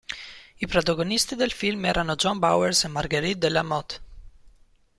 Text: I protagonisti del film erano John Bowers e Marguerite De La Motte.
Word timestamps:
I 0.57 0.65
protagonisti 0.65 1.35
del 1.35 1.51
film 1.51 1.85
erano 1.85 2.15
John 2.15 2.39
Bowers 2.39 2.85
e 2.85 2.87
Marguerite 2.87 3.37
De 3.37 3.49
La 3.49 3.61
Motte. 3.61 3.99